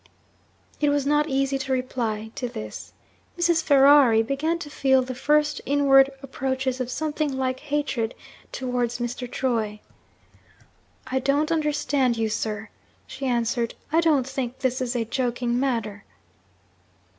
It 0.79 0.89
was 0.89 1.05
not 1.05 1.29
easy 1.29 1.59
to 1.59 1.71
reply 1.71 2.31
to 2.33 2.49
this. 2.49 2.91
Mrs. 3.37 3.61
Ferrari 3.61 4.23
began 4.23 4.57
to 4.57 4.69
feel 4.71 5.03
the 5.03 5.13
first 5.13 5.61
inward 5.63 6.09
approaches 6.23 6.79
of 6.81 6.89
something 6.89 7.37
like 7.37 7.59
hatred 7.59 8.15
towards 8.51 8.97
Mr. 8.97 9.29
Troy. 9.31 9.79
'I 11.05 11.19
don't 11.19 11.51
understand 11.51 12.17
you, 12.17 12.29
sir,' 12.29 12.69
she 13.05 13.27
answered. 13.27 13.75
'I 13.91 14.01
don't 14.01 14.27
think 14.27 14.57
this 14.57 14.81
is 14.81 14.95
a 14.95 15.05
joking 15.05 15.59
matter.' 15.59 16.03